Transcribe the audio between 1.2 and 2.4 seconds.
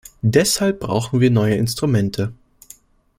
neue Instrumente.